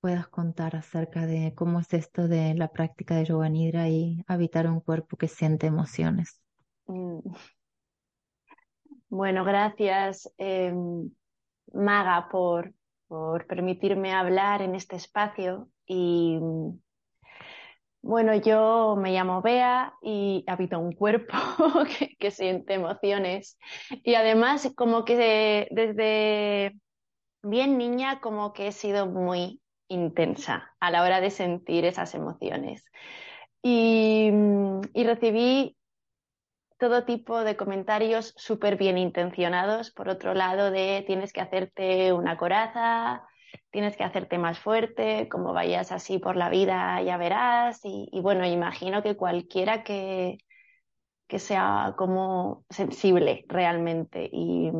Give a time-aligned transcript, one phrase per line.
[0.00, 4.66] puedas contar acerca de cómo es esto de la práctica de yoga nidra y habitar
[4.66, 6.40] un cuerpo que siente emociones.
[6.86, 7.20] Mm.
[9.08, 11.10] Bueno, gracias em,
[11.72, 12.72] Maga por,
[13.08, 16.38] por permitirme hablar en este espacio y
[18.02, 21.34] bueno, yo me llamo Bea y habito un cuerpo
[22.18, 23.58] que, siente emociones
[23.90, 26.78] y además como que desde
[27.42, 32.84] bien niña como que he sido muy intensa a la hora de sentir esas emociones.
[33.62, 34.30] Y,
[34.94, 35.76] y recibí
[36.78, 42.38] todo tipo de comentarios súper bien intencionados, por otro lado, de tienes que hacerte una
[42.38, 43.22] coraza,
[43.70, 47.80] tienes que hacerte más fuerte, como vayas así por la vida ya verás.
[47.84, 50.38] Y, bueno, imagino que cualquiera que,
[51.28, 54.30] que sea como sensible realmente.
[54.32, 54.70] Y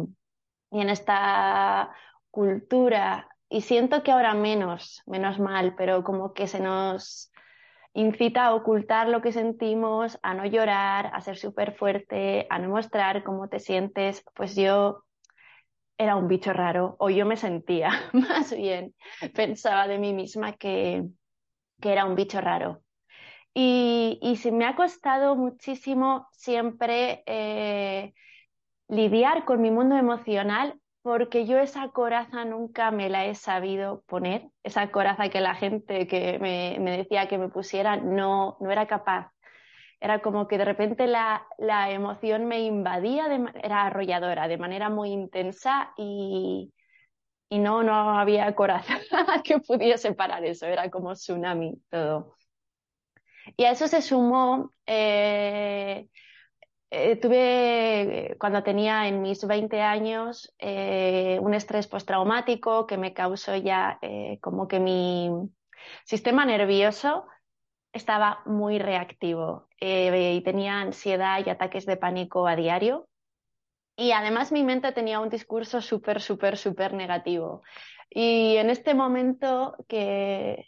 [0.70, 1.94] en esta
[2.30, 7.32] cultura y siento que ahora menos, menos mal, pero como que se nos
[7.92, 12.68] incita a ocultar lo que sentimos, a no llorar, a ser súper fuerte, a no
[12.68, 15.02] mostrar cómo te sientes, pues yo
[15.98, 18.94] era un bicho raro, o yo me sentía más bien,
[19.34, 21.04] pensaba de mí misma que,
[21.80, 22.82] que era un bicho raro.
[23.52, 28.14] Y, y se me ha costado muchísimo siempre eh,
[28.86, 34.50] lidiar con mi mundo emocional porque yo esa coraza nunca me la he sabido poner,
[34.62, 38.86] esa coraza que la gente que me, me decía que me pusiera no, no era
[38.86, 39.32] capaz.
[40.00, 44.90] Era como que de repente la, la emoción me invadía, de, era arrolladora, de manera
[44.90, 46.72] muy intensa y,
[47.50, 48.98] y no, no había coraza
[49.44, 52.34] que pudiese parar eso, era como tsunami todo.
[53.56, 56.08] Y a eso se sumó eh,
[56.90, 63.54] eh, tuve, cuando tenía en mis 20 años, eh, un estrés postraumático que me causó
[63.56, 65.30] ya eh, como que mi
[66.04, 67.26] sistema nervioso
[67.92, 73.08] estaba muy reactivo y tenía ansiedad y ataques de pánico a diario.
[73.96, 77.62] Y además mi mente tenía un discurso súper, súper, súper negativo.
[78.10, 80.66] Y en este momento que,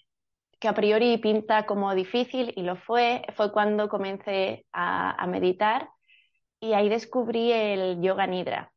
[0.59, 5.91] que a priori pinta como difícil, y lo fue, fue cuando comencé a, a meditar
[6.63, 8.73] y ahí descubrí el yoga nidra.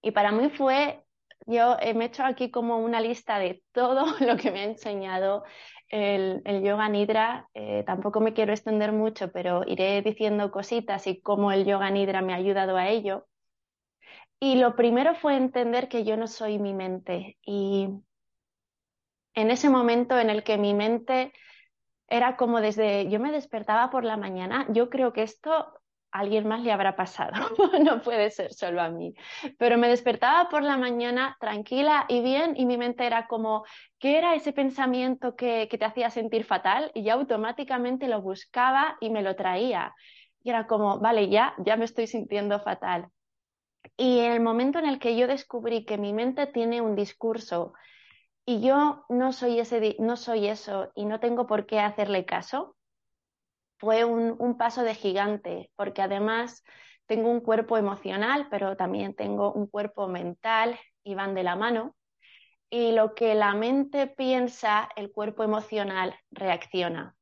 [0.00, 1.04] Y para mí fue,
[1.46, 5.44] yo me he hecho aquí como una lista de todo lo que me ha enseñado
[5.88, 7.50] el, el yoga nidra.
[7.52, 12.22] Eh, tampoco me quiero extender mucho, pero iré diciendo cositas y cómo el yoga nidra
[12.22, 13.26] me ha ayudado a ello.
[14.40, 17.36] Y lo primero fue entender que yo no soy mi mente.
[17.42, 17.90] Y
[19.34, 21.34] en ese momento en el que mi mente
[22.08, 25.81] era como desde, yo me despertaba por la mañana, yo creo que esto
[26.12, 27.32] alguien más le habrá pasado,
[27.82, 29.14] no puede ser solo a mí.
[29.58, 33.64] Pero me despertaba por la mañana tranquila y bien y mi mente era como,
[33.98, 36.90] ¿qué era ese pensamiento que, que te hacía sentir fatal?
[36.94, 39.94] Y ya automáticamente lo buscaba y me lo traía.
[40.42, 43.08] Y era como, vale, ya, ya me estoy sintiendo fatal.
[43.96, 47.72] Y en el momento en el que yo descubrí que mi mente tiene un discurso
[48.44, 52.76] y yo no soy, ese, no soy eso y no tengo por qué hacerle caso,
[53.82, 56.62] fue un, un, paso de gigante, porque además
[57.06, 61.96] tengo un cuerpo emocional, pero también tengo un cuerpo mental y van de la mano.
[62.70, 67.16] Y lo que la mente piensa, el cuerpo emocional reacciona.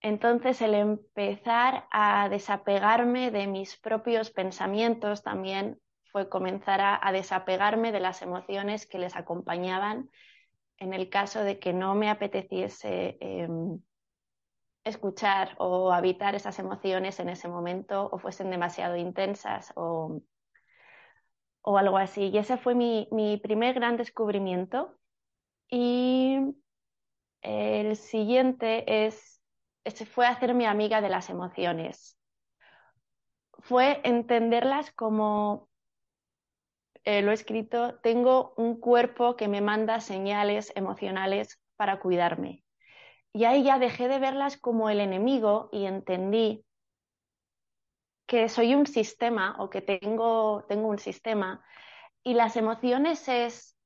[0.00, 5.80] Entonces, el empezar a desapegarme de mis propios pensamientos también
[6.12, 10.08] fue comenzar a, desapegarme de las emociones que les acompañaban
[10.78, 13.48] en el caso de que no me apeteciese eh,
[14.84, 20.20] escuchar o habitar esas emociones en ese momento o fuesen demasiado intensas o,
[21.62, 22.28] o algo así.
[22.28, 24.98] Y ese fue mi, mi primer gran descubrimiento.
[25.68, 26.38] Y
[27.42, 29.42] el siguiente es,
[29.84, 32.18] ese fue hacerme amiga de las emociones.
[33.58, 35.68] Fue entenderlas como,
[37.04, 42.64] eh, lo he escrito, tengo un cuerpo que me manda señales emocionales para cuidarme.
[43.32, 46.64] Y ahí ya dejé de verlas como el enemigo y entendí
[48.26, 51.64] que soy un sistema o que tengo, tengo un sistema
[52.22, 53.78] y las emociones es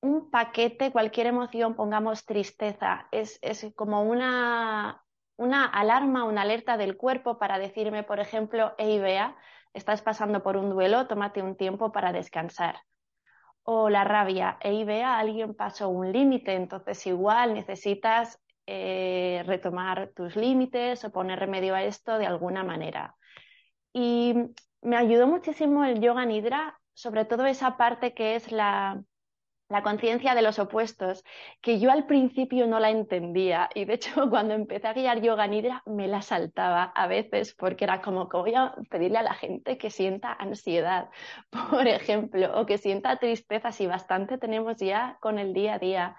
[0.00, 5.02] un paquete, cualquier emoción, pongamos tristeza, es, es como una,
[5.36, 9.36] una alarma, una alerta del cuerpo para decirme, por ejemplo, hey, vea,
[9.72, 12.80] estás pasando por un duelo, tómate un tiempo para descansar.
[13.62, 20.36] O la rabia, hey, vea, alguien pasó un límite, entonces igual necesitas eh, retomar tus
[20.36, 23.16] límites o poner remedio a esto de alguna manera.
[23.92, 24.34] Y
[24.82, 29.02] me ayudó muchísimo el yoga nidra, sobre todo esa parte que es la,
[29.68, 31.24] la conciencia de los opuestos,
[31.60, 35.46] que yo al principio no la entendía y de hecho cuando empecé a guiar yoga
[35.46, 39.34] nidra me la saltaba a veces porque era como que voy a pedirle a la
[39.34, 41.08] gente que sienta ansiedad,
[41.70, 46.16] por ejemplo, o que sienta tristeza, si bastante tenemos ya con el día a día.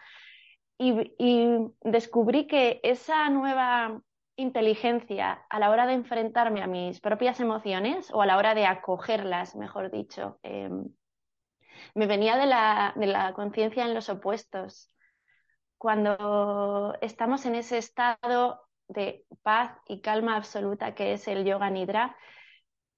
[0.78, 4.02] Y, descubrí que esa nueva
[4.36, 8.66] inteligencia a la hora de enfrentarme a mis propias emociones o a la hora de
[8.66, 10.70] acogerlas, mejor dicho, eh,
[11.94, 14.92] me venía de la, de la conciencia en los opuestos.
[15.78, 22.18] Cuando estamos en ese estado de paz y calma absoluta que es el yoga nidra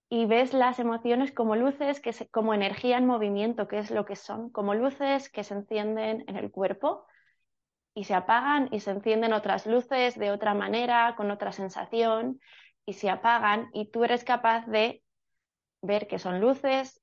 [0.09, 4.15] y ves las emociones como luces, que como energía en movimiento, que es lo que
[4.15, 7.05] son, como luces que se encienden en el cuerpo
[7.97, 12.39] y se apagan y se encienden otras luces de otra manera, con otra sensación
[12.85, 15.01] y se apagan y tú eres capaz de
[15.81, 17.01] ver que son luces,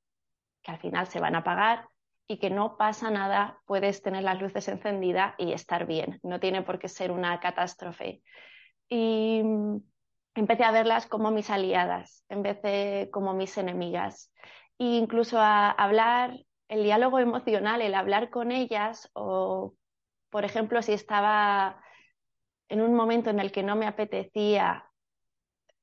[0.62, 1.88] que al final se van a apagar
[2.28, 6.62] y que no pasa nada, puedes tener las luces encendidas y estar bien, no tiene
[6.62, 8.22] por qué ser una catástrofe.
[8.88, 9.42] Y
[10.36, 14.32] empecé a verlas como mis aliadas, en vez de como mis enemigas.
[14.78, 16.38] E incluso a hablar,
[16.68, 19.74] el diálogo emocional, el hablar con ellas, o
[20.34, 21.80] por ejemplo, si estaba
[22.68, 24.90] en un momento en el que no me apetecía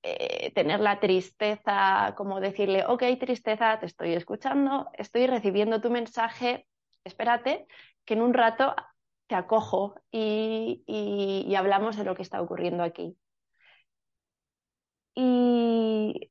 [0.03, 6.67] eh, tener la tristeza, como decirle, ok, tristeza, te estoy escuchando, estoy recibiendo tu mensaje,
[7.05, 7.65] espérate,
[8.03, 8.75] que en un rato
[9.27, 13.15] te acojo y, y, hablamos de lo que está ocurriendo aquí.
[15.15, 16.29] Y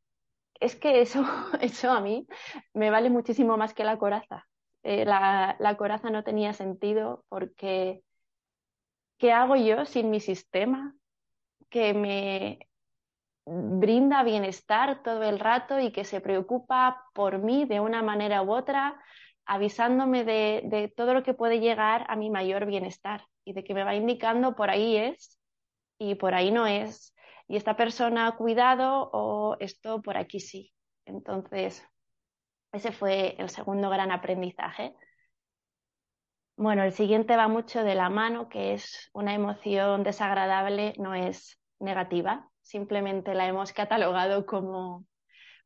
[0.61, 1.25] es que eso,
[1.63, 2.27] eso a mí
[2.75, 4.47] me vale muchísimo más que la coraza.
[4.83, 8.03] Eh, la, la coraza no tenía sentido porque
[9.21, 10.95] ¿qué hago yo sin mi sistema?
[11.71, 12.69] que me
[13.47, 18.53] brinda bienestar todo el rato y que se preocupa por mí de una manera u
[18.53, 19.01] otra,
[19.47, 23.85] avisándome de, todo lo que puede llegar a mi mayor bienestar y de que me
[23.85, 25.39] va indicando por ahí es
[25.99, 27.15] y por ahí no es.
[27.49, 30.73] Y esta persona ha cuidado o esto por aquí sí.
[31.05, 31.85] Entonces,
[32.73, 34.95] ese fue el segundo gran aprendizaje.
[36.61, 41.59] Bueno, el siguiente va mucho de la mano, que es una emoción desagradable, no es
[41.79, 45.07] negativa, simplemente la hemos catalogado como,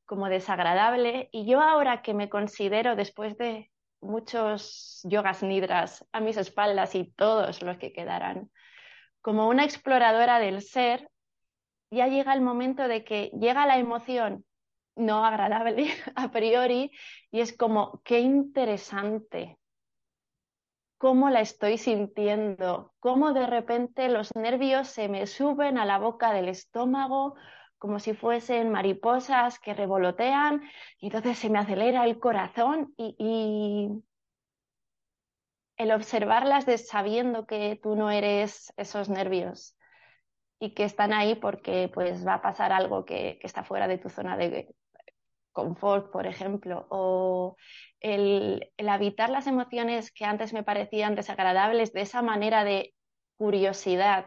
[0.05, 1.31] como desagradable.
[1.33, 7.11] Y yo ahora que me considero, después de muchos yogas nidras a mis espaldas y
[7.11, 8.53] todos los que quedarán,
[9.21, 11.11] como una exploradora del ser,
[11.91, 14.45] ya llega el momento de que llega la emoción
[14.95, 16.93] no agradable a priori
[17.33, 19.59] y es como, qué interesante
[20.99, 26.33] cómo la estoy sintiendo, cómo de repente los nervios se me suben a la boca
[26.33, 27.35] del estómago
[27.79, 30.63] como si fuesen mariposas que revolotean
[30.99, 33.91] y entonces se me acelera el corazón y,
[35.77, 39.77] el observarlas de sabiendo que tú no eres esos nervios
[40.61, 43.99] y que están ahí porque pues va a pasar algo que, que está fuera de
[43.99, 44.75] tu zona de
[45.55, 47.57] confort, por ejemplo, o
[48.01, 52.95] el, habitar las emociones que antes me parecían desagradables de esa manera de
[53.39, 54.27] curiosidad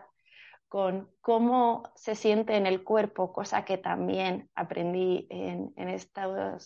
[0.67, 6.57] con cómo se siente en el cuerpo, cosa que también aprendí en, en esta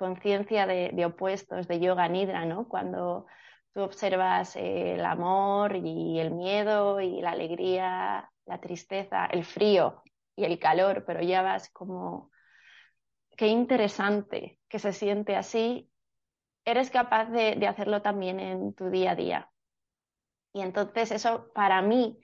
[0.00, 2.66] conciencia de, opuestos de yoga nidra, ¿no?
[2.66, 3.26] Cuando
[3.74, 10.02] tú observas el amor y el miedo y la alegría, la tristeza, el frío
[10.34, 12.30] y el calor, pero ya vas como,
[13.40, 15.90] qué interesante que se siente así
[16.66, 19.50] eres capaz de, hacerlo también en tu día a día.
[20.52, 22.18] Y entonces eso para mí,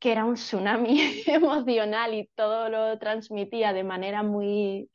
[0.00, 4.90] que era un tsunami emocional y todo lo transmitía de manera muy,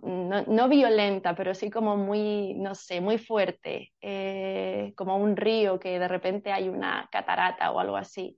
[0.00, 6.00] no, violenta, pero sí como muy, no sé, muy fuerte, eh, como un río que
[6.00, 8.36] de repente hay una catarata o algo así.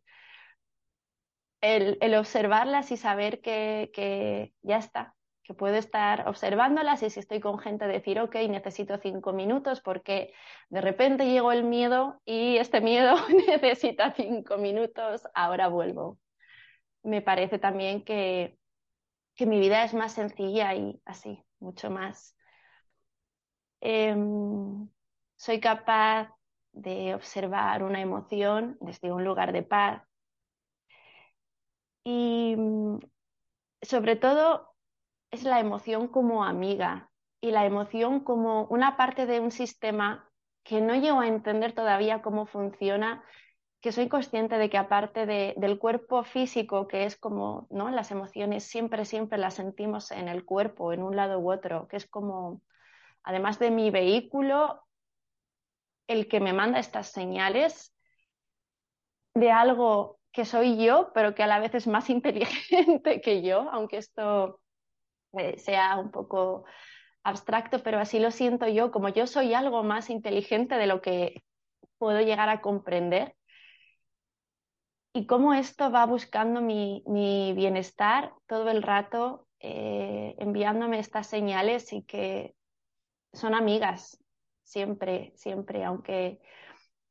[1.62, 5.15] El, observarlas y saber que ya está,
[5.46, 10.32] que puedo estar observándolas y si estoy con gente decir, ok, necesito cinco minutos porque
[10.70, 13.16] de repente llegó el miedo y este miedo
[13.48, 16.18] necesita cinco minutos, ahora vuelvo.
[17.02, 18.58] Me parece también que,
[19.36, 22.36] que mi vida es más sencilla y así, mucho más.
[23.80, 24.88] Em,
[25.36, 26.30] soy capaz
[26.72, 30.02] de observar una emoción desde un lugar de paz
[32.06, 33.00] Y mm,
[33.82, 34.75] sobre todo
[35.30, 40.28] es la emoción como amiga y la emoción como una parte de un sistema
[40.64, 43.24] que no llego a entender todavía cómo funciona,
[43.80, 47.90] que soy consciente de que aparte del cuerpo físico, que es como, ¿no?
[47.90, 51.96] Las emociones siempre, siempre las sentimos en el cuerpo, en un lado u otro, que
[51.96, 52.62] es como,
[53.22, 54.82] además de mi vehículo,
[56.08, 57.94] el que me manda estas señales
[59.34, 63.70] de algo que soy yo, pero que a la vez es más inteligente que yo,
[63.70, 64.60] aunque esto
[65.38, 66.64] eh, sea un poco
[67.22, 71.42] abstracto, pero así lo siento yo, como yo soy algo más inteligente de lo que
[71.98, 73.34] puedo llegar a comprender.
[75.12, 77.02] Y cómo esto va buscando mi,
[77.56, 82.54] bienestar todo el rato, eh, enviándome estas señales y que
[83.32, 84.22] son amigas,
[84.62, 86.38] siempre, siempre, aunque,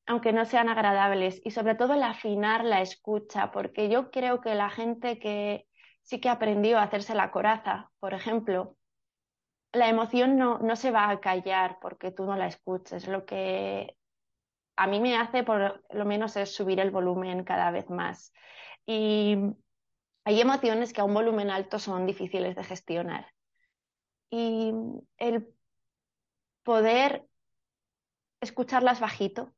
[0.05, 1.41] aunque no sean agradables.
[1.43, 5.64] Y sobre todo el afinar la escucha, porque yo creo que la gente que
[6.05, 8.77] sí que aprendió a hacerse la coraza, por ejemplo,
[9.73, 13.07] la emoción no, no se va a callar porque tú no la escuches.
[13.07, 13.97] Lo que
[14.77, 18.33] a mí me hace, por lo menos, es subir el volumen cada vez más.
[18.85, 19.35] Y
[20.23, 23.33] hay emociones que a un volumen alto son difíciles de gestionar.
[24.29, 24.73] Y
[25.17, 25.47] el
[26.63, 27.25] poder
[28.41, 29.53] escucharlas bajito,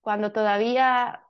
[0.00, 1.27] cuando todavía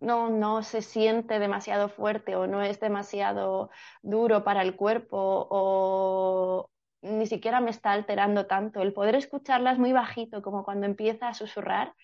[0.00, 3.70] no, no se siente demasiado fuerte o no es demasiado
[4.02, 6.70] duro para el cuerpo o
[7.02, 8.82] ni siquiera me está alterando tanto.
[8.82, 11.94] El poder escucharlas muy bajito, como cuando empieza a susurrar,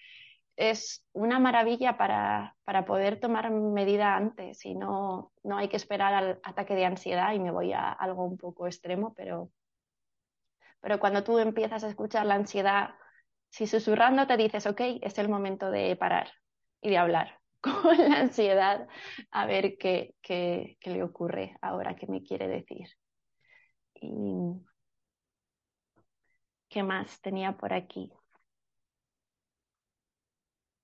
[0.57, 6.15] es una maravilla para, para poder tomar medida antes y no, no hay que esperar
[6.15, 9.51] al ataque de ansiedad y me voy a algo un poco extremo, pero,
[10.81, 12.91] pero cuando tú empiezas a escuchar la ansiedad,
[13.51, 16.31] si susurrando te dices, ok, es el momento de parar
[16.83, 18.89] y de hablar con la ansiedad
[19.31, 22.89] a ver qué, qué, qué le ocurre ahora, qué me quiere decir.
[23.95, 24.63] Y
[26.73, 28.11] ¿Qué más tenía por aquí?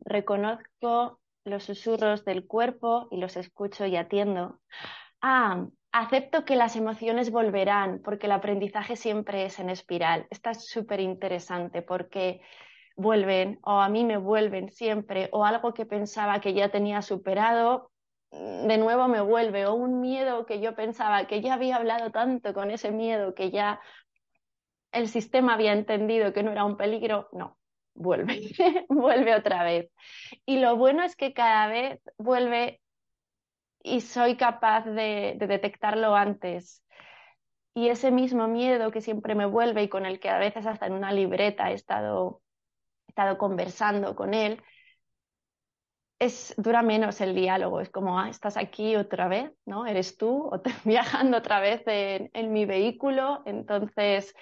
[0.01, 4.61] Reconozco los susurros del cuerpo y los escucho y atiendo.
[5.23, 10.27] Ah, acepto que las emociones volverán porque el aprendizaje siempre es en espiral.
[10.29, 12.43] Esta es súper interesante porque
[12.99, 17.91] vuelven o a mí me vuelven siempre o algo que pensaba que ya tenía superado
[18.31, 22.53] de nuevo me vuelve o un miedo que yo pensaba que ya había hablado tanto
[22.53, 23.81] con ese miedo que ya
[24.93, 27.59] el sistema había entendido que no era un peligro, no,
[27.95, 28.41] vuelve,
[28.89, 29.91] vuelve otra vez.
[30.47, 32.81] Y lo bueno es que cada vez vuelve
[33.83, 36.83] y soy capaz de, detectarlo antes.
[37.75, 40.87] Y ese mismo miedo que siempre me vuelve y con el que a veces hasta
[40.87, 42.41] en una libreta he estado,
[43.19, 44.63] estado conversando con él,
[46.21, 49.87] es, dura menos el diálogo, es como, ah, estás aquí otra vez, ¿no?
[49.87, 50.49] Eres tú,
[50.85, 54.37] viajando otra vez en mi vehículo, entonces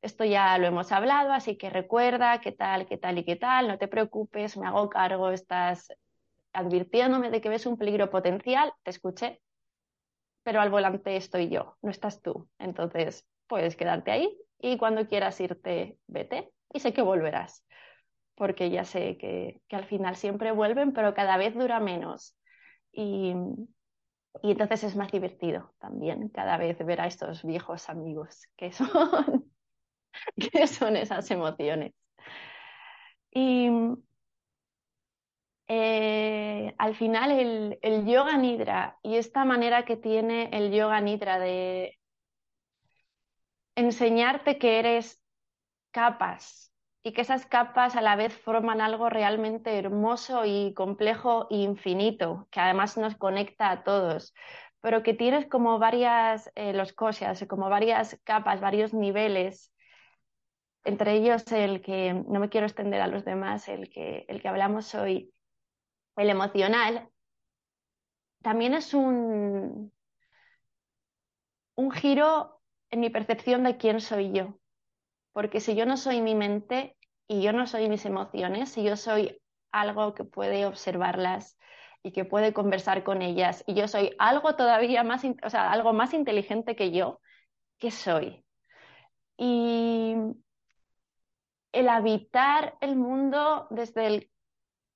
[0.00, 3.66] esto ya lo hemos hablado, así que recuerda qué tal, qué tal y qué tal,
[3.66, 5.88] no te preocupes, me hago cargo, estás
[6.52, 9.40] advirtiéndome de que ves un peligro potencial, te escuché,
[10.44, 12.48] pero al volante estoy yo, no estás tú.
[12.60, 17.64] Entonces, puedes quedarte ahí y cuando quieras irte, vete y sé que volverás,
[18.40, 22.38] porque ya sé que, al final siempre vuelven, pero cada vez dura menos.
[22.90, 23.34] Y,
[24.42, 28.88] y entonces es más divertido también cada vez ver a estos viejos amigos que son
[30.52, 31.92] qué son esas emociones.
[33.30, 33.68] Y
[35.68, 41.38] eh, al final el, el, yoga nidra y esta manera que tiene el yoga nidra
[41.38, 41.98] de
[43.74, 45.22] enseñarte que eres
[45.90, 46.69] capas
[47.02, 52.48] y que esas capas a la vez forman algo realmente hermoso y complejo e infinito,
[52.50, 54.34] que además nos conecta a todos,
[54.80, 59.72] pero que tienes como varias, eh, los cosas, como varias capas, varios niveles
[60.84, 64.48] entre ellos el que, no me quiero extender a los demás, el que, el que
[64.48, 65.32] hablamos hoy,
[66.16, 67.08] el emocional,
[68.42, 69.92] también es un,
[71.74, 74.59] un giro en mi percepción de quién soy yo.
[75.32, 76.96] Porque si yo no soy mi mente
[77.28, 79.40] y yo no soy mis emociones, si yo soy
[79.72, 81.56] algo que puede observarlas
[82.02, 85.92] y que puede conversar con ellas, y yo soy algo todavía más, o sea, algo
[85.92, 87.20] más inteligente que yo,
[87.78, 88.44] ¿qué soy?
[89.36, 90.14] Y
[91.72, 94.30] el habitar el mundo desde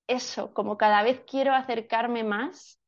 [0.07, 2.81] eso, como cada vez quiero acercarme más,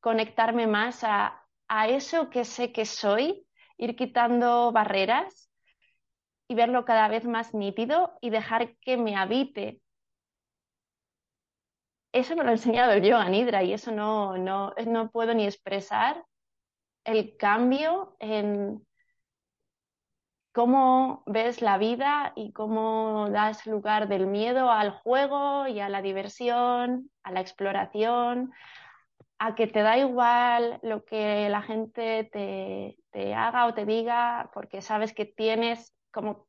[0.00, 3.46] conectarme más a, a eso que sé que soy,
[3.78, 5.51] ir quitando barreras
[6.52, 9.80] y verlo cada vez más nítido y dejar que me habite.
[12.12, 15.46] Eso me lo ha enseñado el yoga nidra y eso no, no, no puedo ni
[15.46, 16.26] expresar
[17.04, 18.86] el cambio en
[20.52, 26.02] cómo ves la vida y cómo das lugar del miedo al juego y a la
[26.02, 28.52] diversión, a la exploración,
[29.38, 34.50] a que te da igual lo que la gente te, te haga o te diga,
[34.52, 36.48] porque sabes que tienes como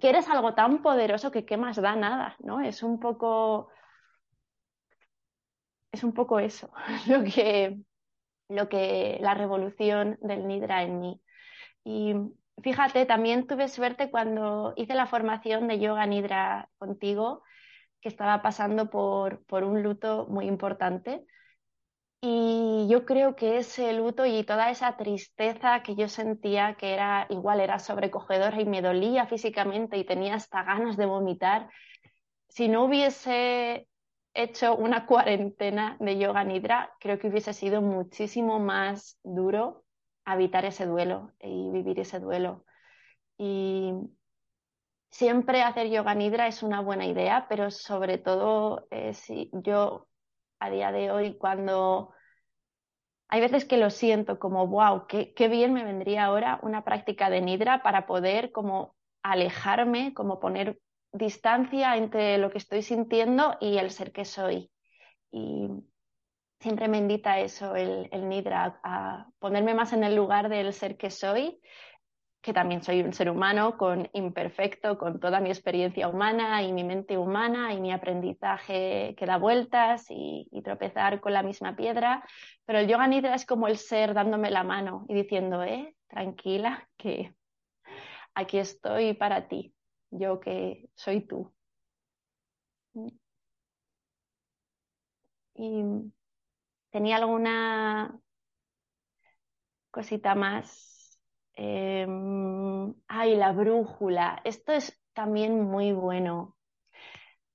[0.00, 2.60] que eres algo tan poderoso que qué más da nada, ¿no?
[2.60, 3.70] Es un poco
[5.92, 6.70] es un poco eso,
[7.08, 7.78] lo que,
[8.48, 11.22] lo que la revolución del Nidra en mí.
[11.84, 12.14] Y
[12.62, 17.42] fíjate, también tuve suerte cuando hice la formación de yoga Nidra contigo,
[18.00, 21.26] que estaba pasando por, por un luto muy importante.
[22.20, 27.26] Y yo creo que ese luto y toda esa tristeza que yo sentía, que era
[27.30, 31.70] igual, era sobrecogedora y me dolía físicamente y tenía hasta ganas de vomitar,
[32.48, 33.88] si no hubiese
[34.34, 39.84] hecho una cuarentena de yoga nidra, creo que hubiese sido muchísimo más duro
[40.24, 42.64] habitar ese duelo y vivir ese duelo.
[43.38, 43.92] Y
[45.10, 50.07] siempre hacer yoga nidra es una buena idea, pero sobre todo eh, si yo
[50.60, 52.12] a día de hoy cuando
[53.28, 57.30] hay veces que lo siento como, wow, qué, qué bien me vendría ahora una práctica
[57.30, 60.80] de nidra para poder como alejarme, como poner
[61.12, 64.70] distancia entre lo que estoy sintiendo y el ser que soy.
[65.30, 65.68] Y
[66.60, 70.96] siempre me invita eso, el, el Nidra, a ponerme más en el lugar del ser
[70.96, 71.60] que soy,
[72.40, 76.84] que también soy un ser humano con imperfecto, con toda mi experiencia humana y mi
[76.84, 82.24] mente humana y mi aprendizaje que da vueltas y, tropezar con la misma piedra.
[82.64, 86.88] Pero el yoga nidra es como el ser dándome la mano y diciendo, eh, tranquila,
[86.96, 87.34] que
[88.34, 89.74] aquí estoy para ti
[90.10, 91.52] yo que soy tú.
[95.54, 95.82] Y
[96.90, 98.18] tenía alguna
[99.90, 100.97] cosita más.
[101.58, 104.40] Em, ay, la brújula.
[104.44, 106.56] Esto es también muy bueno.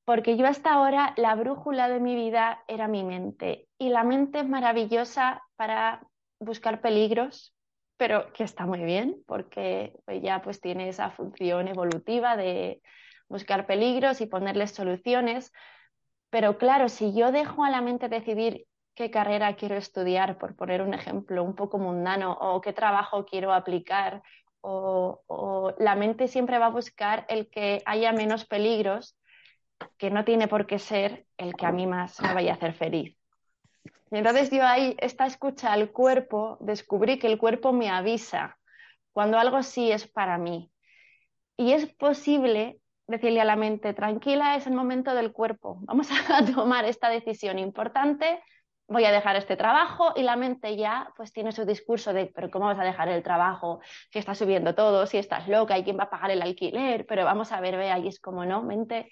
[0.04, 3.70] Porque yo hasta ahora la brújula de mi vida era mi mente.
[3.78, 6.06] Y la mente es maravillosa para
[6.40, 7.56] buscar peligros,
[7.96, 12.82] pero que está muy bien porque ella pues tiene esa función evolutiva de
[13.30, 15.54] buscar peligros y ponerles soluciones.
[16.30, 20.82] Pero claro, si yo dejo a la mente decidir qué carrera quiero estudiar, por poner
[20.82, 24.22] un ejemplo un poco mundano, o qué trabajo quiero aplicar,
[24.62, 29.18] o, la mente siempre va a buscar el que haya menos peligros,
[29.98, 32.74] que no tiene por qué ser el que a mí más me vaya a hacer
[32.74, 33.18] feliz.
[34.12, 38.58] Entonces yo ahí, esta escucha al cuerpo, descubrí que el cuerpo me avisa
[39.12, 40.72] cuando algo sí es para mí.
[41.58, 46.46] Y es posible decirle a la mente, tranquila, es el momento del cuerpo, vamos a
[46.56, 48.42] tomar esta decisión importante,
[48.88, 52.52] voy a dejar este trabajo y la mente ya pues tiene su discurso de, pero
[52.52, 53.80] ¿cómo vas a dejar el trabajo?
[54.12, 57.06] Si estás subiendo todo, si estás loca, ¿y quién va a pagar el alquiler?
[57.06, 59.12] Pero vamos a ver, vea, y es como no, mente,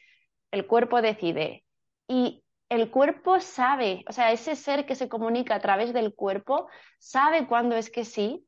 [0.52, 1.64] el cuerpo decide.
[2.08, 6.68] Y el cuerpo sabe, o sea, ese ser que se comunica a través del cuerpo
[7.00, 8.48] sabe cuándo es que sí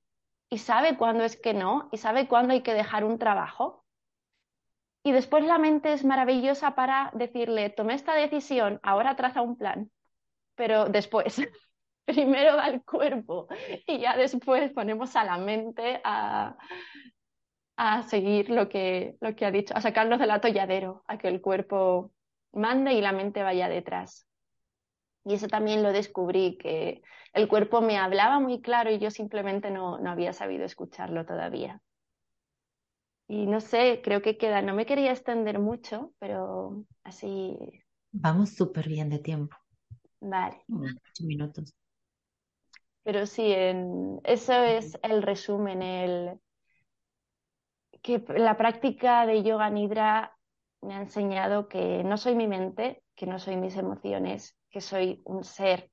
[0.50, 3.86] y sabe cuándo es que no y sabe cuándo hay que dejar un trabajo.
[5.04, 9.92] Y después la mente es maravillosa para decirle, tomé esta decisión, ahora traza un plan,
[10.56, 11.36] pero después,
[12.06, 13.48] primero va el cuerpo
[13.88, 16.58] y ya después ponemos a la mente a,
[17.78, 21.42] a seguir lo que, lo que ha dicho, a sacarnos del atolladero, a que el
[21.42, 22.12] cuerpo
[22.52, 24.28] mande y la mente vaya detrás.
[25.26, 27.02] Y eso también lo descubrí, que
[27.34, 31.82] el cuerpo me hablaba muy claro y yo simplemente no, no había sabido escucharlo todavía.
[33.28, 37.58] Y no sé, creo que queda, no me quería extender mucho, pero así.
[38.12, 39.56] Vamos súper bien de tiempo.
[40.24, 40.64] Vale.
[40.70, 41.76] Ocho minutos.
[43.04, 46.40] Pero sí, en, eso es el resumen, el
[48.02, 50.38] que la práctica de yoga nidra
[50.82, 55.22] me ha enseñado que no soy mi mente, que no soy mis emociones, que soy
[55.26, 55.92] un ser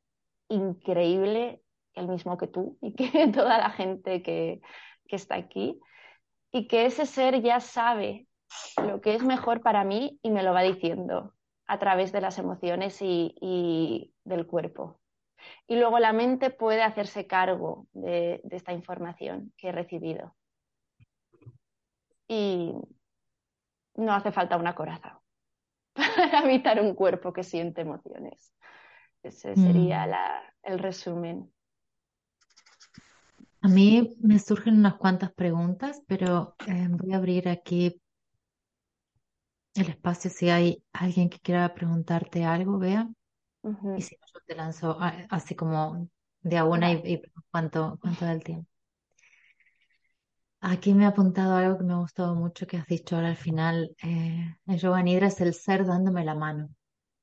[0.49, 1.62] increíble,
[1.95, 4.61] el mismo que tú y que toda la gente que,
[5.09, 5.81] que está aquí,
[6.53, 8.29] y que ese ser ya sabe
[8.77, 11.35] lo que es mejor para mí y me lo va diciendo
[11.71, 15.01] a través de las emociones y, y del cuerpo.
[15.69, 20.35] Y luego la mente puede hacerse cargo de, de esta información que he recibido.
[22.27, 22.75] Y,
[23.95, 25.21] no hace falta una coraza
[25.95, 28.53] para habitar un cuerpo que siente emociones.
[29.23, 30.11] Ese sería Mm.
[30.11, 31.53] la, el resumen.
[33.63, 38.01] A mí me surgen unas cuantas preguntas, pero eh, voy a abrir aquí
[39.75, 43.09] el espacio si hay alguien que quiera preguntarte algo, vea.
[43.97, 46.09] Y si no, yo te lanzo así como
[46.41, 48.67] de a una y, cuánto, cuánto da el tiempo.
[50.63, 53.37] Aquí me ha apuntado algo que me ha gustado mucho que has dicho ahora al
[53.37, 53.95] final.
[54.03, 56.69] Eh, el yoga nidra es el ser dándome la mano.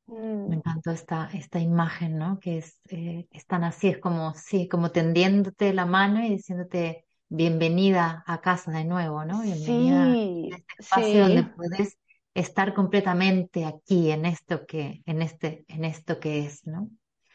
[0.08, 0.54] Me mm.
[0.54, 2.40] encantó esta, esta imagen, ¿no?
[2.40, 8.24] Que es, eh, tan así, es como, sí, como tendiéndote la mano y diciéndote bienvenida
[8.26, 9.42] a casa de nuevo, ¿no?
[9.42, 11.98] Bienvenida sí, a este espacio donde puedes
[12.38, 16.88] estar completamente aquí en esto que, en este, en esto que es, ¿no?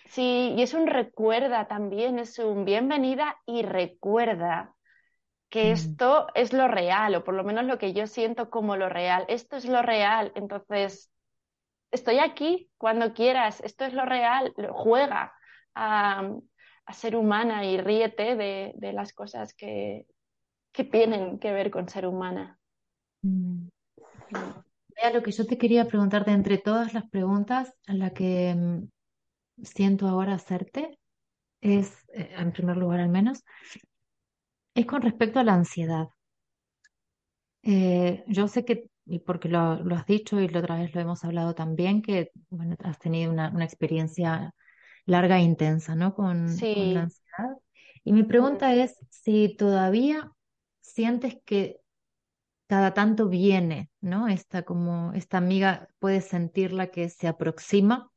[0.06, 4.74] Sí, y es un recuerda también, es un bienvenida y recuerda
[5.50, 5.72] que mm.
[5.72, 9.24] esto es lo real, o por lo menos lo que yo siento como lo real.
[9.26, 11.10] Esto es lo real, entonces
[11.90, 15.34] estoy aquí cuando quieras, esto es lo real, juega
[15.74, 16.30] a,
[16.92, 20.06] ser humana y ríete de, las cosas que,
[20.72, 22.56] tienen que ver con ser humana.
[23.22, 23.66] Mm.
[25.12, 30.34] Lo que yo te quería preguntarte entre todas las preguntas, la que mm, siento ahora
[30.34, 30.98] hacerte
[31.60, 33.44] es, eh, en primer lugar al menos,
[34.74, 36.08] es con respecto a la ansiedad.
[37.62, 39.60] Eh, yo sé que, y porque lo,
[39.94, 43.64] has dicho y la otra vez lo hemos hablado también, que bueno, has tenido una,
[43.64, 44.54] experiencia
[45.06, 46.14] larga e intensa, ¿no?
[46.14, 47.08] Con, la ansiedad.
[48.04, 50.32] Y mi pregunta es si todavía
[50.80, 51.81] sientes que
[52.72, 54.28] cada tanto viene, ¿no?
[54.28, 58.10] Esta como esta amiga puedes sentirla que se aproxima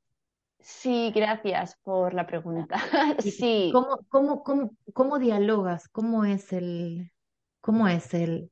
[0.62, 2.78] Sí, gracias por la pregunta.
[3.22, 3.70] sí.
[3.74, 5.90] ¿Cómo, cómo, cómo, cómo dialogas?
[5.90, 7.12] ¿Cómo es el,
[7.60, 8.50] cómo es el,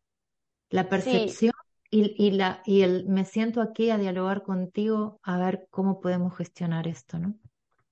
[0.70, 1.54] la percepción
[1.90, 6.36] y, y, la, y el me siento aquí a dialogar contigo a ver cómo podemos
[6.36, 7.34] gestionar esto, ¿no?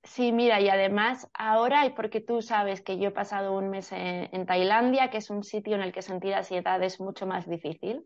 [0.04, 3.92] Sí, mira, y además ahora, y porque tú sabes que yo he pasado un mes
[3.92, 8.04] en, Tailandia, que es un sitio en el que sentir ansiedad es mucho más difícil,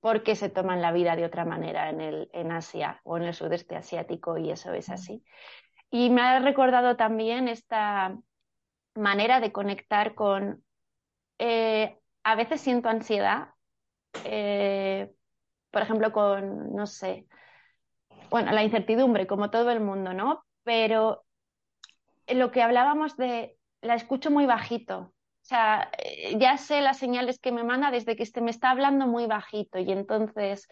[0.00, 3.34] porque se toman la vida de otra manera en, el, en Asia o en el
[3.34, 5.22] sudeste asiático, y eso es así.
[5.90, 8.18] Y me ha recordado también esta
[8.96, 10.64] manera de conectar con,
[11.38, 13.50] eh, a veces siento ansiedad,
[14.24, 15.12] eh,
[15.70, 17.26] por ejemplo, con, no sé,
[18.30, 20.44] bueno, la incertidumbre, como todo el mundo, ¿no?
[20.64, 21.25] Pero
[22.28, 24.98] lo que hablábamos de, la escucho muy bajito.
[24.98, 28.70] O sea, eh, ya sé las señales que me manda desde que este me está
[28.70, 30.68] hablando muy bajito y entonces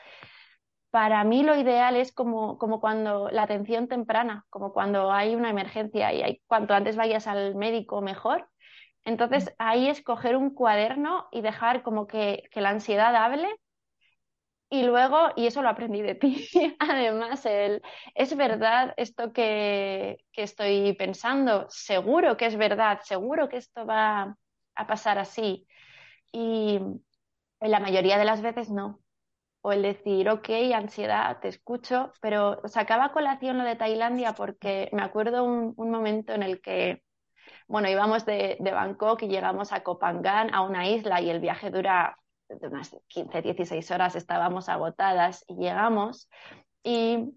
[0.91, 5.51] para mí lo ideal es como, como, cuando la atención temprana, como cuando hay una
[5.51, 8.49] emergencia y hay, cuanto antes vayas al médico mejor.
[9.05, 9.53] Entonces mm.
[9.59, 13.49] ahí es coger un cuaderno y dejar como que, que la ansiedad hable
[14.75, 16.49] y luego, y eso lo aprendí de ti,
[16.81, 17.83] además, el,
[18.15, 24.37] es verdad esto que, estoy pensando, seguro que es verdad, seguro que esto va
[24.75, 25.67] a pasar así.
[26.33, 26.81] Y
[27.61, 29.01] en la mayoría de las veces no.
[29.63, 35.03] O el decir, ok, ansiedad, te escucho, pero sacaba colación lo de Tailandia porque me
[35.03, 37.03] acuerdo un, momento en el que,
[37.69, 41.71] bueno, íbamos de, de Bangkok y llegamos a Kopangan, a una isla, y el viaje
[41.71, 46.29] dura de unas 15, 16 horas estábamos agotadas y llegamos
[46.83, 47.35] y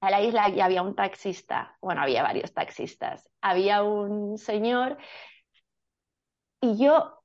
[0.00, 4.96] a la isla ya había un taxista, bueno, había varios taxistas, había un señor
[6.60, 7.20] y yo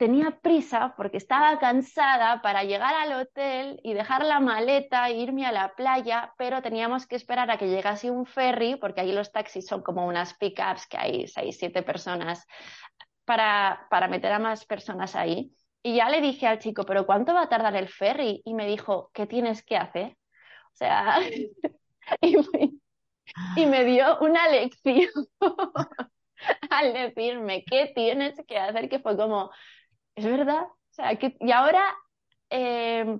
[0.00, 5.44] tenía prisa porque estaba cansada para llegar al hotel y dejar la maleta e irme
[5.44, 9.30] a la playa, pero teníamos que esperar a que llegase un ferry, porque allí los
[9.30, 12.46] taxis son como unas pickups que hay seis, siete personas,
[13.26, 15.52] para, para meter a más personas ahí.
[15.82, 18.42] Y ya le dije al chico, pero ¿cuánto va a tardar el ferry?
[18.44, 20.16] Y me dijo, ¿qué tienes que hacer?
[20.72, 21.18] O sea,
[22.20, 25.08] y, me, dio una lección
[26.70, 28.88] al decirme, ¿qué tienes que hacer?
[28.88, 29.50] Que fue como,
[30.14, 30.64] es verdad.
[30.64, 31.82] O sea, que, y ahora
[32.50, 33.18] eh,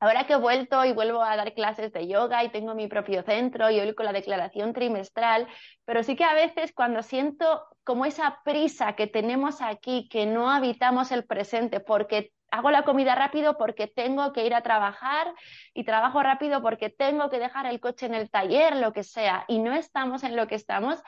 [0.00, 3.24] Ahora que he vuelto y vuelvo a dar clases de yoga y tengo mi propio
[3.24, 5.48] centro y hoy con la declaración trimestral,
[5.84, 10.50] pero sí que a veces cuando siento como esa prisa que tenemos aquí, que no
[10.50, 15.34] habitamos el presente porque hago la comida rápido porque tengo que ir a trabajar
[15.74, 19.44] y trabajo rápido porque tengo que dejar el coche en el taller, lo que sea,
[19.48, 21.02] y no estamos en lo que estamos,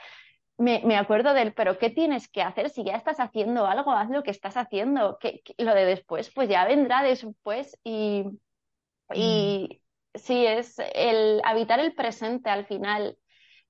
[0.59, 2.69] me, me, acuerdo del, pero ¿qué tienes que hacer?
[2.71, 5.19] Si ya estás haciendo algo, haz lo que estás haciendo.
[5.57, 8.25] Lo de después, pues ya vendrá después y,
[9.15, 9.83] y
[10.15, 13.17] sí, es el habitar el presente al final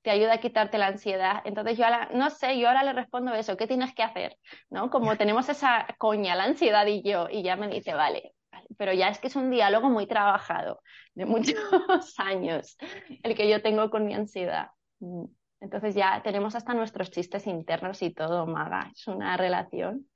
[0.03, 1.43] te ayuda a quitarte la ansiedad.
[1.45, 4.37] Entonces yo ahora, no sé, yo ahora le respondo eso, ¿qué tienes que hacer?
[4.71, 4.91] ¿No?
[4.91, 8.33] Como tenemos esa coña, la ansiedad y yo, y ya me dice, vale,
[8.77, 10.81] pero ya es que es un diálogo muy trabajado,
[11.15, 12.77] de muchos años,
[13.23, 14.69] el que yo tengo con mi ansiedad.
[15.01, 15.25] Mm.
[15.61, 20.07] Entonces ya tenemos hasta nuestros chistes internos y todo, Maga, es una relación.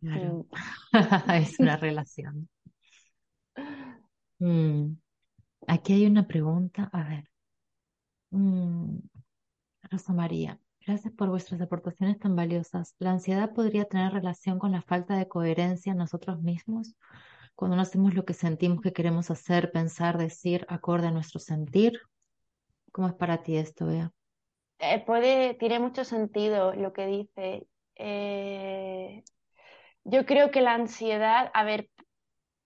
[0.00, 0.40] Mm.
[1.34, 2.48] es una relación.
[4.40, 4.96] Mm,
[5.68, 7.24] aquí hay una pregunta, a ver.
[8.30, 8.98] Mm,
[9.90, 12.94] Rosa María, gracias por vuestras aportaciones tan valiosas.
[12.98, 16.94] ¿La ansiedad podría tener relación con la falta de coherencia en nosotros mismos?
[17.54, 22.00] Cuando no hacemos lo que sentimos que queremos hacer, pensar, decir, acorde a nuestro sentir.
[22.92, 24.12] ¿Cómo es para ti esto, Bea?
[24.78, 27.66] Eh, puede, tiene mucho sentido lo que dice.
[27.96, 29.22] Eh,
[30.04, 31.90] yo creo que la ansiedad, a ver,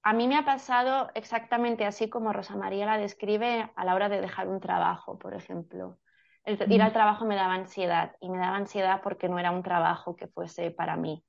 [0.04, 4.10] a mí me ha pasado exactamente así como Rosa María la describe a la hora
[4.10, 5.98] de dejar un trabajo, por ejemplo.
[6.44, 9.62] El ir al trabajo me daba ansiedad y me daba ansiedad porque no era un
[9.62, 11.24] trabajo que fuese para mí,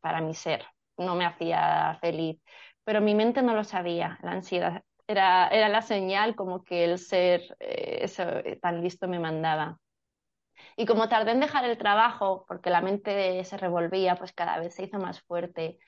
[0.00, 0.64] para mi ser.
[0.96, 2.40] No me hacía feliz,
[2.84, 4.20] pero mi mente no lo sabía.
[4.22, 9.18] La ansiedad era, era la señal como que el ser eh, eh, tan listo me
[9.18, 9.78] mandaba.
[10.76, 14.74] Y como tardé en dejar el trabajo, porque la mente se revolvía, pues cada vez
[14.74, 15.78] se hizo más fuerte.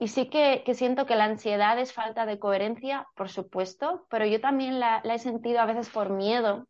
[0.00, 4.40] Y sí que, siento que la ansiedad es falta de coherencia, por supuesto, pero yo
[4.40, 6.66] también la, he sentido a veces por miedo,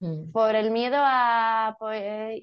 [0.00, 0.32] mm.
[0.32, 2.40] por el miedo a, pues,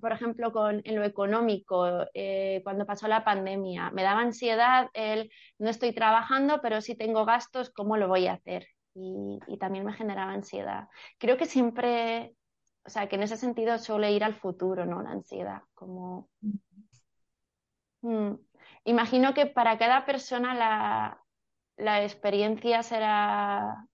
[0.00, 5.30] por ejemplo, con, en lo económico, eh, cuando pasó la pandemia, me daba ansiedad el
[5.56, 8.66] no estoy trabajando, pero si tengo gastos, ¿cómo lo voy a hacer?
[8.92, 10.88] Y, y también me generaba ansiedad.
[11.18, 12.34] Creo que siempre
[12.84, 15.00] o sea, que en ese sentido suele ir al futuro, ¿no?
[15.00, 16.28] La ansiedad, como...
[18.00, 18.34] Mm.
[18.84, 21.22] Imagino que para cada persona la,
[21.76, 23.86] la experiencia será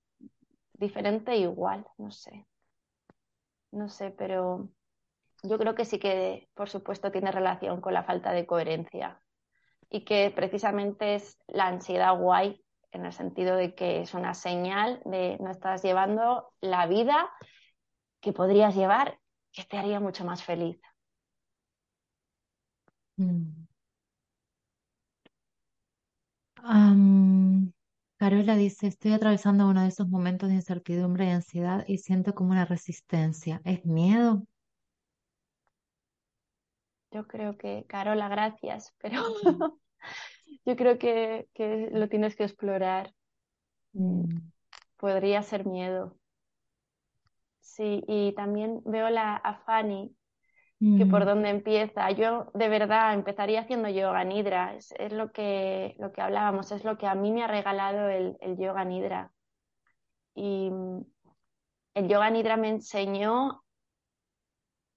[0.75, 2.47] diferente e igual, no sé.
[3.71, 4.71] No sé, pero
[5.43, 9.21] yo creo que sí que, por supuesto, tiene relación con la falta de coherencia
[9.91, 15.01] y que precisamente es la ansiedad guay en el sentido de que es una señal
[15.05, 17.31] de no estás llevando la vida
[18.21, 19.19] que podrías llevar
[19.53, 20.81] que te haría mucho más feliz.
[23.19, 23.68] Mm.
[28.19, 32.51] Carola dice, estoy atravesando uno de esos momentos de incertidumbre y ansiedad y siento como
[32.51, 33.61] una resistencia.
[33.65, 34.45] ¿Es miedo?
[37.11, 39.23] Yo creo que, Carola, gracias, pero
[40.65, 41.47] yo creo que,
[41.93, 43.15] lo tienes que explorar.
[43.93, 44.25] Mm.
[44.97, 46.19] Podría ser miedo.
[47.61, 50.13] Sí, y también veo la, a Fanny,
[50.81, 52.11] que por donde empieza.
[52.13, 56.97] Yo de verdad empezaría haciendo yoga nidra, es, lo, que, lo que hablábamos, es lo
[56.99, 59.33] que a mí me ha regalado el, el yoga nidra.
[60.35, 61.01] Y mm,
[61.95, 63.65] el yoga nidra me enseñó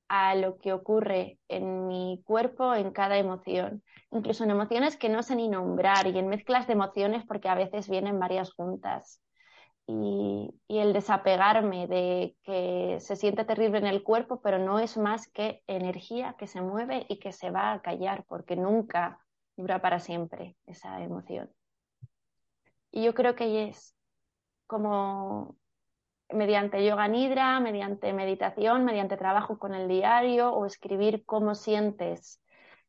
[0.08, 5.24] a lo que ocurre en mi cuerpo en cada emoción, incluso en emociones que no
[5.24, 9.22] sé ni nombrar y en mezclas de emociones porque a veces vienen varias juntas
[10.68, 15.28] y, el desapegarme de que se siente terrible en el cuerpo, pero no es más
[15.28, 19.20] que energía que se mueve y que se va a callar, porque nunca
[19.56, 21.52] dura para siempre esa emoción.
[22.92, 23.96] Y yo creo que es
[24.68, 25.56] como
[26.30, 32.42] mediante yoga nidra, mediante meditación, mediante trabajo con el diario o escribir cómo sientes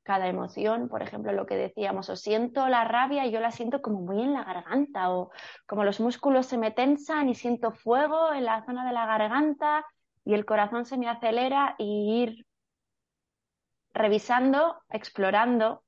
[0.02, 3.80] cada emoción, por ejemplo, lo que decíamos, o siento la rabia y yo la siento
[3.82, 5.30] como muy en la garganta, o
[5.66, 9.86] como los músculos se me tensan y siento fuego en la zona de la garganta
[10.24, 12.46] y el corazón se me acelera y ir
[13.92, 15.84] revisando, explorando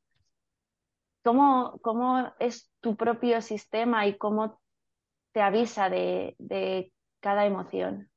[1.23, 4.61] cómo, cómo es tu propio sistema y cómo
[5.33, 8.11] te avisa de, de cada emoción.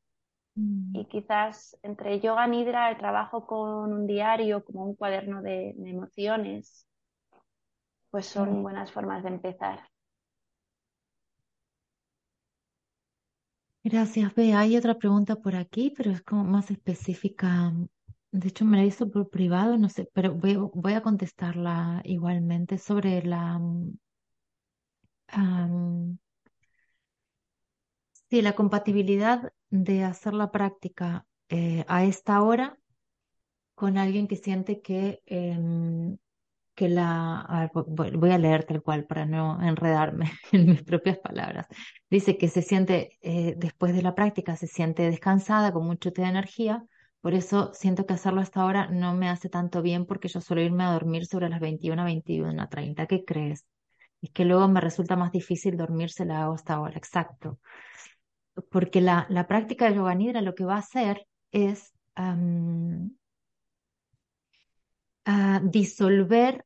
[0.57, 0.95] Mm.
[0.95, 6.87] Y quizás entre yoga nidra, el trabajo con un diario, como un cuaderno de, emociones,
[8.09, 9.87] pues son buenas formas de empezar.
[13.83, 14.59] Gracias, Bea.
[14.59, 17.71] Hay otra pregunta por aquí, pero es como más específica.
[18.31, 23.21] De hecho, me la hizo por privado, no sé, pero voy, a contestarla igualmente sobre
[23.23, 23.61] la,
[28.29, 32.77] Sí, la compatibilidad de hacer la práctica eh, a esta hora
[33.75, 36.17] con alguien que siente que, em,
[36.75, 37.71] que la...
[37.73, 41.67] voy a leer tal cual para no enredarme en mis propias palabras.
[42.09, 46.23] Dice que se siente, eh, después de la práctica, se siente descansada, con mucho de
[46.23, 46.83] energía,
[47.21, 50.61] por eso siento que hacerlo hasta ahora no me hace tanto bien porque yo suelo
[50.61, 53.05] irme a dormir sobre las 21, 21, 30.
[53.07, 53.65] ¿Qué crees?
[54.21, 57.59] Es que luego me resulta más difícil dormirse la hago hasta ahora, exacto
[58.69, 61.93] porque la, práctica de yoga nidra lo que va a hacer es
[65.63, 66.65] disolver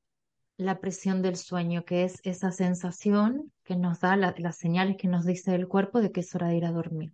[0.57, 5.25] la presión del sueño, que es esa sensación que nos da las señales que nos
[5.25, 7.13] dice el cuerpo de que es hora de ir a dormir.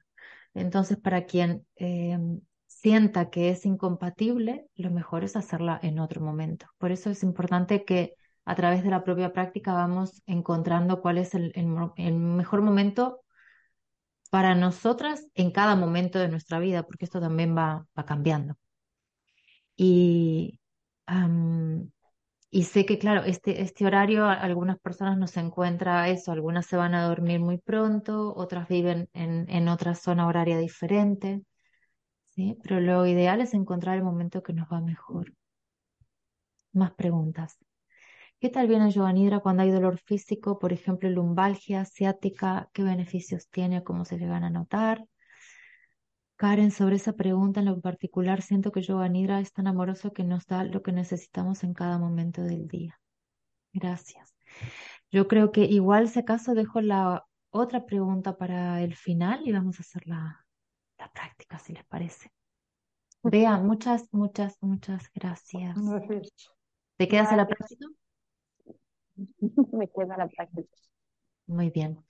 [0.54, 6.68] Entonces, para quien em, sienta que es incompatible, lo mejor es hacerla en otro momento.
[6.78, 11.34] Por eso es importante que a través de la propia práctica vamos encontrando cuál es
[11.34, 13.22] el mejor momento
[14.30, 18.56] para nosotras en cada momento de nuestra vida, porque esto también va, va cambiando.
[19.78, 20.60] Y,
[22.50, 26.78] y sé que, claro, este, este horario, algunas personas no se encuentra eso, algunas se
[26.78, 31.44] van a dormir muy pronto, otras viven en, en otra zona horaria diferente,
[32.26, 32.58] ¿sí?
[32.64, 35.34] Pero lo ideal es encontrar el momento que nos va mejor.
[36.72, 37.58] Más preguntas.
[38.40, 42.70] ¿Qué tal viene Joanidra cuando hay dolor físico, por ejemplo, lumbalgia, ciática?
[42.72, 43.84] ¿Qué beneficios tiene?
[43.84, 45.04] ¿Cómo se llegan a notar?
[46.36, 50.46] Karen, sobre esa pregunta en lo particular, siento que Joanidra es tan amoroso que nos
[50.46, 53.00] da lo que necesitamos en cada momento del día.
[53.74, 54.36] Gracias.
[55.10, 59.80] Yo creo que igual, si acaso, dejo la otra pregunta para el final y vamos
[59.80, 60.46] a hacer la,
[61.00, 62.32] la práctica, si les parece.
[63.24, 65.76] Vea, muchas, muchas, muchas gracias.
[66.98, 67.88] ¿Te quedas a la práctica?
[69.74, 70.70] Me queda la práctica.
[71.48, 72.06] Muy bien.